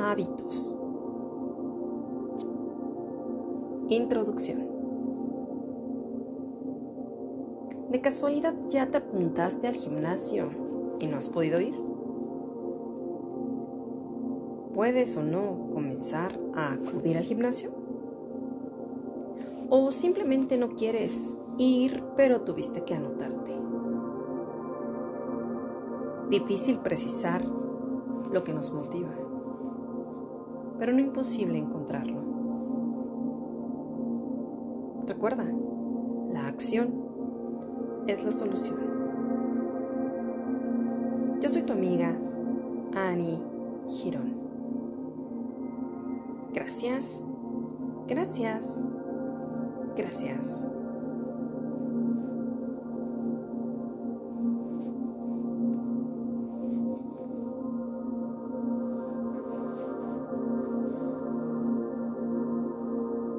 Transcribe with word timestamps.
Hábitos. 0.00 0.76
Introducción. 3.88 4.64
¿De 7.90 8.00
casualidad 8.00 8.54
ya 8.68 8.88
te 8.92 8.98
apuntaste 8.98 9.66
al 9.66 9.74
gimnasio 9.74 10.50
y 11.00 11.08
no 11.08 11.16
has 11.16 11.28
podido 11.28 11.60
ir? 11.60 11.74
¿Puedes 14.72 15.16
o 15.16 15.24
no 15.24 15.68
comenzar 15.72 16.38
a 16.54 16.74
acudir 16.74 17.16
al 17.18 17.24
gimnasio? 17.24 17.72
¿O 19.68 19.90
simplemente 19.90 20.58
no 20.58 20.76
quieres 20.76 21.36
ir 21.56 22.04
pero 22.16 22.42
tuviste 22.42 22.84
que 22.84 22.94
anotarte? 22.94 23.50
Difícil 26.30 26.78
precisar 26.78 27.44
lo 27.44 28.44
que 28.44 28.54
nos 28.54 28.72
motiva, 28.72 29.10
pero 30.78 30.92
no 30.92 31.00
imposible 31.00 31.58
encontrarlo. 31.58 32.22
Recuerda, 35.06 35.44
la 36.32 36.46
acción 36.46 36.94
es 38.06 38.22
la 38.22 38.32
solución. 38.32 38.78
Yo 41.40 41.48
soy 41.48 41.62
tu 41.62 41.72
amiga 41.72 42.16
Annie 42.94 43.40
Girón. 43.88 44.34
Gracias, 46.52 47.24
gracias, 48.06 48.84
gracias. 49.96 50.70